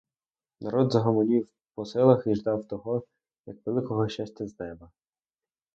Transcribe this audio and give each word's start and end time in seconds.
Народ 0.61 0.91
загомонів 0.91 1.47
по 1.75 1.85
селах 1.85 2.23
і 2.27 2.35
ждав 2.35 2.67
того, 2.67 3.03
як 3.45 3.57
великого 3.65 4.09
щастя 4.09 4.47
з 4.47 4.59
неба. 4.59 4.91